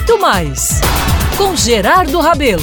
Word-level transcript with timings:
muito 0.00 0.18
mais 0.18 0.80
com 1.36 1.54
Gerardo 1.54 2.20
Rabelo. 2.20 2.62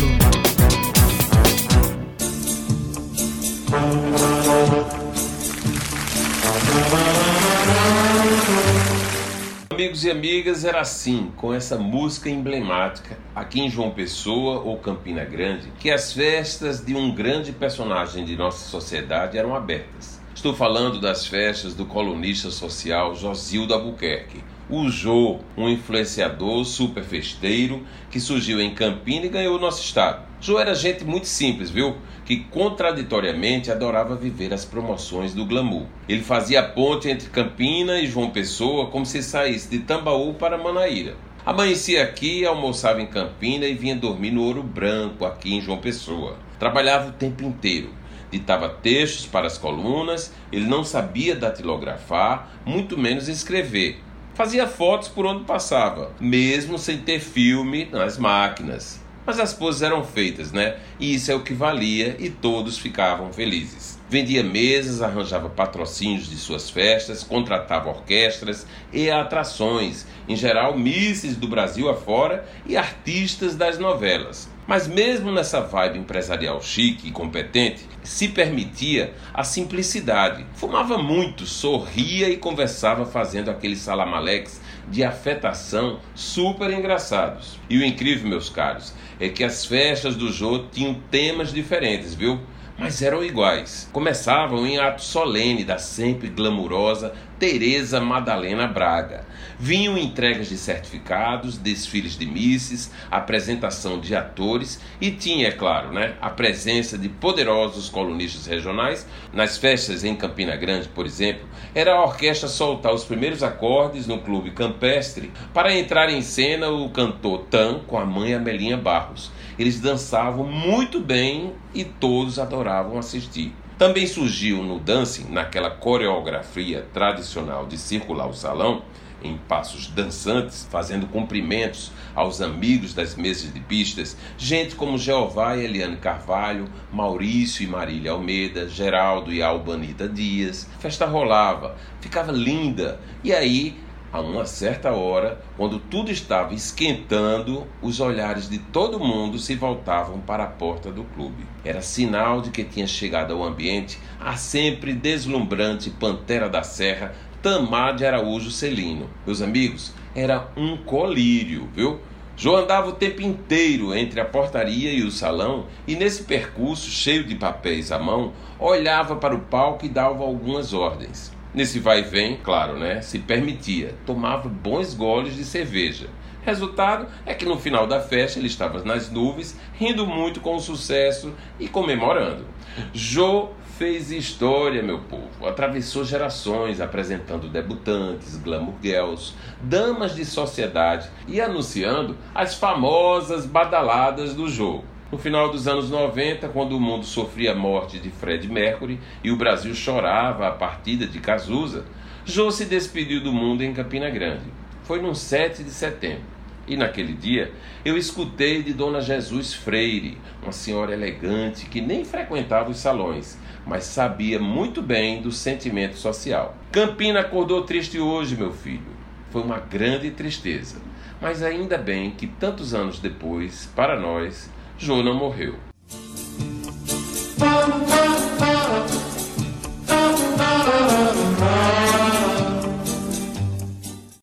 Amigos 9.70 10.04
e 10.04 10.10
amigas, 10.10 10.66
era 10.66 10.82
assim, 10.82 11.32
com 11.36 11.54
essa 11.54 11.78
música 11.78 12.28
emblemática, 12.28 13.16
aqui 13.36 13.62
em 13.62 13.70
João 13.70 13.92
Pessoa 13.92 14.62
ou 14.62 14.80
Campina 14.80 15.24
Grande, 15.24 15.72
que 15.78 15.92
as 15.92 16.12
festas 16.12 16.84
de 16.84 16.96
um 16.96 17.14
grande 17.14 17.52
personagem 17.52 18.26
de 18.26 18.36
nossa 18.36 18.68
sociedade 18.68 19.38
eram 19.38 19.56
abertas. 19.56 20.17
Estou 20.48 20.58
falando 20.58 21.02
das 21.02 21.28
festas 21.28 21.74
do 21.74 21.86
colunista 21.86 22.50
social 22.50 23.14
Josildo 23.14 23.74
Albuquerque, 23.74 24.42
o 24.70 24.88
Jô, 24.88 25.40
um 25.58 25.68
influenciador 25.68 26.64
super 26.64 27.04
festeiro 27.04 27.86
que 28.10 28.18
surgiu 28.18 28.62
em 28.62 28.74
Campina 28.74 29.26
e 29.26 29.30
ganhou 29.30 29.58
o 29.58 29.60
nosso 29.60 29.84
estado. 29.84 30.26
Jô 30.40 30.58
era 30.58 30.74
gente 30.74 31.04
muito 31.04 31.28
simples, 31.28 31.70
viu? 31.70 31.98
Que 32.24 32.46
contraditoriamente 32.46 33.70
adorava 33.70 34.16
viver 34.16 34.54
as 34.54 34.64
promoções 34.64 35.34
do 35.34 35.46
glamour. 35.46 35.86
Ele 36.08 36.24
fazia 36.24 36.64
ponte 36.64 37.10
entre 37.10 37.30
Campina 37.30 38.00
e 38.00 38.08
João 38.08 38.30
Pessoa 38.30 38.88
como 38.88 39.06
se 39.06 39.22
saísse 39.22 39.70
de 39.70 39.80
Tambaú 39.80 40.34
para 40.34 40.58
Manaíra. 40.58 41.18
Amanhecia 41.46 42.04
aqui, 42.04 42.46
almoçava 42.46 43.02
em 43.02 43.08
Campina 43.08 43.66
e 43.66 43.74
vinha 43.74 43.98
dormir 43.98 44.32
no 44.32 44.44
Ouro 44.44 44.64
Branco, 44.64 45.26
aqui 45.26 45.56
em 45.56 45.60
João 45.60 45.80
Pessoa. 45.80 46.38
Trabalhava 46.58 47.10
o 47.10 47.12
tempo 47.12 47.44
inteiro. 47.44 47.90
Ditava 48.32 48.70
textos 48.70 49.26
para 49.26 49.48
as 49.48 49.58
colunas, 49.58 50.34
ele 50.52 50.66
não 50.66 50.84
sabia 50.84 51.36
datilografar, 51.36 52.50
muito 52.66 52.98
menos 52.98 53.28
escrever 53.28 54.02
Fazia 54.38 54.68
fotos 54.68 55.08
por 55.08 55.26
onde 55.26 55.46
passava, 55.46 56.12
mesmo 56.20 56.78
sem 56.78 57.00
ter 57.00 57.20
filme 57.20 57.90
nas 57.92 58.20
máquinas. 58.20 59.02
Mas 59.26 59.40
as 59.40 59.52
poses 59.52 59.82
eram 59.82 60.04
feitas, 60.04 60.52
né? 60.52 60.78
E 61.00 61.16
isso 61.16 61.32
é 61.32 61.36
o 61.36 61.42
que 61.42 61.56
valia 61.56 62.16
e 62.20 62.30
todos 62.30 62.78
ficavam 62.78 63.34
felizes. 63.34 63.98
Vendia 64.08 64.44
mesas, 64.44 65.02
arranjava 65.02 65.50
patrocínios 65.50 66.30
de 66.30 66.36
suas 66.36 66.70
festas, 66.70 67.24
contratava 67.24 67.90
orquestras 67.90 68.68
e 68.94 69.10
atrações, 69.10 70.06
em 70.30 70.36
geral 70.36 70.78
misses 70.78 71.36
do 71.36 71.48
Brasil 71.48 71.90
afora 71.90 72.48
e 72.68 72.78
artistas 72.78 73.56
das 73.56 73.80
novelas. 73.80 74.48
Mas 74.68 74.86
mesmo 74.86 75.32
nessa 75.32 75.62
vibe 75.62 76.00
empresarial 76.00 76.62
chique 76.62 77.08
e 77.08 77.12
competente, 77.12 77.86
se 78.04 78.28
permitia 78.28 79.14
a 79.34 79.42
simplicidade. 79.42 80.46
Fumava 80.56 80.98
muito, 80.98 81.46
sorria 81.46 82.30
e 82.30 82.36
conversava 82.36 83.06
fazendo 83.06 83.50
aqueles 83.50 83.80
salamaleques 83.80 84.62
de 84.90 85.06
afetação 85.06 86.00
super 86.14 86.70
engraçados. 86.70 87.58
E 87.70 87.78
o 87.78 87.86
incrível, 87.86 88.28
meus 88.28 88.50
caros, 88.50 88.94
é 89.20 89.30
que 89.30 89.44
as 89.44 89.66
festas 89.66 90.18
do 90.18 90.32
Jô 90.34 90.66
tinham 90.70 90.96
temas 91.10 91.54
diferentes, 91.54 92.14
viu? 92.14 92.38
mas 92.78 93.02
eram 93.02 93.24
iguais. 93.24 93.90
Começavam 93.92 94.66
em 94.66 94.78
ato 94.78 95.02
solene 95.02 95.64
da 95.64 95.78
sempre 95.78 96.30
glamurosa 96.30 97.14
Teresa 97.40 98.02
Madalena 98.02 98.68
Braga. 98.68 99.26
Vinham 99.60 99.98
entregas 99.98 100.50
de 100.50 100.58
certificados, 100.58 101.58
desfiles 101.58 102.18
de 102.18 102.26
misses, 102.26 102.92
apresentação 103.12 104.00
de 104.00 104.16
atores 104.16 104.80
e 105.00 105.12
tinha, 105.12 105.48
é 105.48 105.52
claro, 105.52 105.92
né, 105.92 106.16
a 106.20 106.30
presença 106.30 106.98
de 106.98 107.10
poderosos 107.10 107.90
colunistas 107.90 108.46
regionais. 108.46 109.08
Nas 109.32 109.58
festas 109.58 110.04
em 110.04 110.16
Campina 110.16 110.56
Grande, 110.56 110.88
por 110.88 111.06
exemplo, 111.06 111.48
era 111.76 111.94
a 111.94 112.04
orquestra 112.04 112.48
soltar 112.48 112.94
os 112.94 113.04
primeiros 113.04 113.44
acordes 113.44 114.08
no 114.08 114.20
clube 114.20 114.52
campestre 114.52 115.32
para 115.54 115.76
entrar 115.76 116.10
em 116.10 116.22
cena 116.22 116.70
o 116.70 116.90
cantor 116.90 117.46
Tan 117.50 117.80
com 117.86 117.98
a 117.98 118.06
mãe 118.06 118.34
Amelinha 118.34 118.78
Barros. 118.78 119.32
Eles 119.60 119.80
dançavam 119.80 120.46
muito 120.46 121.00
bem 121.00 121.54
e 121.74 121.84
todos 121.84 122.40
adoravam 122.40 122.98
assistir. 122.98 123.54
Também 123.78 124.08
surgiu 124.08 124.64
no 124.64 124.80
dancing, 124.80 125.30
naquela 125.30 125.70
coreografia 125.70 126.88
tradicional 126.92 127.68
de 127.68 127.78
circular 127.78 128.28
o 128.28 128.34
salão, 128.34 128.82
em 129.24 129.38
passos 129.38 129.86
dançantes, 129.86 130.68
fazendo 130.72 131.06
cumprimentos 131.06 131.92
aos 132.16 132.42
amigos 132.42 132.96
das 132.96 133.16
mesas 133.16 133.54
de 133.54 133.60
pistas, 133.60 134.18
gente 134.36 134.76
como 134.76 134.98
Jeová 134.98 135.56
e 135.56 135.66
Eliane 135.66 135.98
Carvalho, 135.98 136.68
Maurício 136.92 137.64
e 137.64 137.68
Marília 137.68 138.12
Almeida, 138.12 138.68
Geraldo 138.68 139.32
e 139.32 139.44
Albanita 139.44 140.10
Dias. 140.10 140.68
A 140.76 140.80
festa 140.80 141.06
rolava, 141.06 141.78
ficava 142.02 142.32
linda, 142.32 143.00
e 143.24 143.32
aí 143.32 143.78
a 144.12 144.22
uma 144.22 144.46
certa 144.46 144.92
hora, 144.92 145.40
quando 145.56 145.80
tudo 145.80 146.12
estava 146.12 146.54
esquentando, 146.54 147.68
os 147.82 148.00
olhares 148.00 148.50
de 148.50 148.58
todo 148.58 149.00
mundo 149.00 149.38
se 149.38 149.56
voltavam 149.56 150.20
para 150.20 150.44
a 150.44 150.48
porta 150.48 150.92
do 150.92 151.04
clube. 151.04 151.46
Era 151.64 151.82
sinal 151.82 152.42
de 152.42 152.50
que 152.50 152.64
tinha 152.64 152.88
chegado 152.88 153.34
ao 153.34 153.44
ambiente 153.44 154.00
a 154.20 154.36
sempre 154.38 154.94
deslumbrante 154.94 155.90
Pantera 155.90 156.50
da 156.50 156.64
Serra, 156.64 157.14
Tamar 157.42 157.96
de 157.96 158.06
Araújo 158.06 158.50
Celino. 158.50 159.10
Meus 159.26 159.42
amigos, 159.42 159.94
era 160.16 160.50
um 160.56 160.78
colírio, 160.78 161.70
viu? 161.76 162.00
João 162.36 162.58
andava 162.58 162.90
o 162.90 162.94
tempo 162.94 163.22
inteiro 163.22 163.96
entre 163.96 164.22
a 164.22 164.26
portaria 164.26 164.92
e 164.92 165.04
o 165.04 165.12
salão 165.12 165.66
e, 165.88 165.96
nesse 165.96 166.24
percurso 166.24 166.90
cheio 166.90 167.24
de 167.24 167.34
papéis 167.34 167.92
à 167.92 167.98
mão, 167.98 168.32
olhava 168.60 169.16
para 169.16 169.36
o 169.36 169.40
palco 169.40 169.86
e 169.86 169.90
dava 169.90 170.24
algumas 170.24 170.72
ordens. 170.72 171.36
Nesse 171.58 171.80
vai 171.80 172.02
e 172.02 172.04
vem, 172.04 172.38
claro, 172.38 172.78
né, 172.78 173.02
se 173.02 173.18
permitia, 173.18 173.96
tomava 174.06 174.48
bons 174.48 174.94
goles 174.94 175.36
de 175.36 175.44
cerveja. 175.44 176.08
Resultado 176.44 177.08
é 177.26 177.34
que 177.34 177.46
no 177.46 177.58
final 177.58 177.88
da 177.88 178.00
festa 178.00 178.38
ele 178.38 178.46
estava 178.46 178.84
nas 178.84 179.10
nuvens, 179.10 179.60
rindo 179.74 180.06
muito 180.06 180.40
com 180.40 180.56
o 180.56 180.60
sucesso 180.60 181.34
e 181.60 181.68
comemorando. 181.68 182.46
Jô 182.94 183.50
fez 183.76 184.12
história, 184.12 184.84
meu 184.84 185.00
povo. 185.00 185.48
Atravessou 185.48 186.06
gerações 186.06 186.80
apresentando 186.80 187.50
debutantes, 187.50 188.38
glamour 188.38 188.76
girls, 188.80 189.34
damas 189.60 190.14
de 190.14 190.26
sociedade 190.26 191.10
e 191.28 191.42
anunciando 191.42 192.16
as 192.36 192.54
famosas 192.54 193.48
badaladas 193.48 194.36
do 194.36 194.48
jogo. 194.48 194.86
No 195.10 195.18
final 195.18 195.50
dos 195.50 195.70
anos 195.70 195.90
90, 195.90 196.50
quando 196.50 196.76
o 196.76 196.80
mundo 196.82 197.06
sofria 197.06 197.54
a 197.54 197.56
morte 197.56 197.98
de 197.98 198.10
Fred 198.10 198.46
Mercury 198.52 199.00
e 199.24 199.32
o 199.32 199.38
Brasil 199.38 199.74
chorava 199.74 200.46
a 200.48 200.52
partida 200.52 201.08
de 201.08 201.20
Cazuza, 201.20 201.86
Jô 202.26 202.52
se 202.52 202.66
despediu 202.66 203.24
do 203.24 203.32
mundo 203.32 203.64
em 203.64 203.74
Campina 203.74 204.10
Grande. 204.10 204.44
Foi 204.84 205.02
num 205.02 205.16
7 205.16 205.64
de 205.64 205.70
setembro. 205.70 206.26
E 206.68 206.76
naquele 206.76 207.14
dia 207.14 207.54
eu 207.86 207.98
escutei 207.98 208.62
de 208.62 208.74
Dona 208.74 209.00
Jesus 209.00 209.54
Freire, 209.54 210.18
uma 210.44 210.52
senhora 210.52 210.92
elegante 210.92 211.68
que 211.68 211.80
nem 211.80 212.04
frequentava 212.04 212.70
os 212.70 212.78
salões, 212.78 213.38
mas 213.66 213.86
sabia 213.86 214.40
muito 214.40 214.82
bem 214.82 215.22
do 215.22 215.32
sentimento 215.32 215.96
social. 215.96 216.54
Campina 216.70 217.22
acordou 217.22 217.64
triste 217.64 217.98
hoje, 217.98 218.36
meu 218.36 218.52
filho. 218.52 218.98
Foi 219.30 219.42
uma 219.42 219.60
grande 219.60 220.12
tristeza. 220.12 220.82
Mas 221.22 221.42
ainda 221.42 221.78
bem 221.78 222.12
que 222.12 222.28
tantos 222.28 222.74
anos 222.74 223.00
depois, 223.00 223.72
para 223.74 223.98
nós, 223.98 224.50
Não 224.80 225.14
morreu. 225.14 225.67